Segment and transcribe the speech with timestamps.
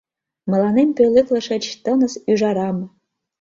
[0.49, 2.77] Мыланем пӧлеклышыч Тыныс ӱжарам.